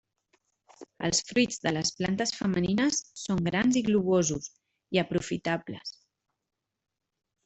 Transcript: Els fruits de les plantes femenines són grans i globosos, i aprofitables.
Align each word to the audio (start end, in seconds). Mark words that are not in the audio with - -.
Els 1.07 1.19
fruits 1.25 1.59
de 1.65 1.73
les 1.73 1.91
plantes 1.99 2.31
femenines 2.37 3.01
són 3.23 3.43
grans 3.49 3.77
i 3.81 3.87
globosos, 3.89 4.47
i 4.97 5.03
aprofitables. 5.03 5.93